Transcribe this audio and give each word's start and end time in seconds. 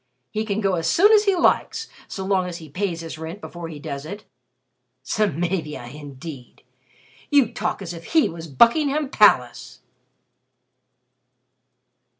He 0.31 0.45
can 0.45 0.61
go 0.61 0.77
as 0.77 0.89
soon 0.89 1.11
as 1.11 1.25
he 1.25 1.35
likes, 1.35 1.87
so 2.07 2.25
long 2.25 2.47
as 2.47 2.57
he 2.57 2.67
pays 2.69 3.01
his 3.01 3.19
rent 3.19 3.39
before 3.39 3.67
he 3.67 3.77
does 3.77 4.03
it. 4.03 4.23
Samavia, 5.03 5.93
indeed! 5.93 6.63
You 7.29 7.53
talk 7.53 7.83
as 7.83 7.93
if 7.93 8.05
he 8.13 8.27
was 8.27 8.47
Buckingham 8.47 9.09
Palace!" 9.09 9.77